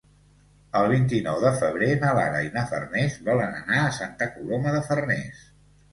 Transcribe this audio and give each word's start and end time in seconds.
El 0.79 0.87
vint-i-nou 0.91 1.41
de 1.43 1.51
febrer 1.59 1.89
na 2.03 2.15
Lara 2.19 2.41
i 2.47 2.51
na 2.55 2.63
Farners 2.71 3.19
volen 3.29 3.55
anar 3.61 3.79
a 3.83 3.95
Santa 3.99 4.33
Coloma 4.39 4.73
de 4.79 4.81
Farners. 4.89 5.45